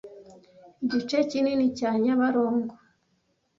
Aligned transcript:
Igice 0.83 1.17
kinini 1.29 1.65
cya 1.77 1.91
nyabarongo 2.03 2.73